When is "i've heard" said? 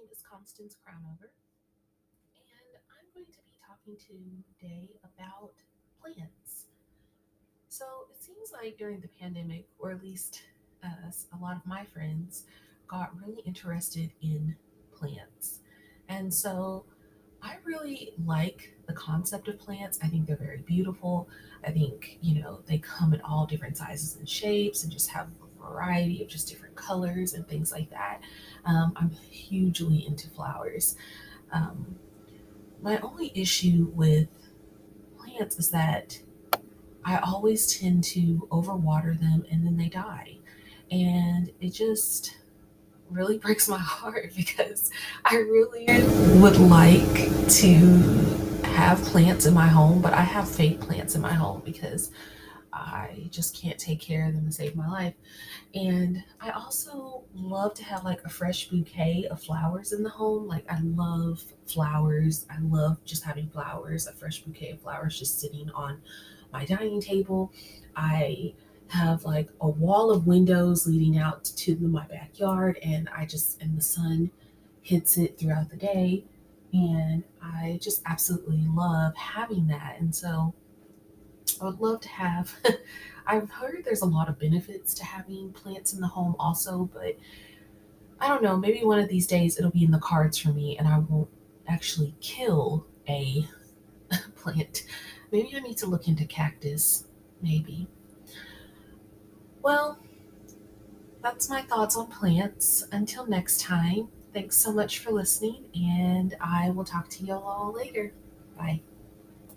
83.26-83.82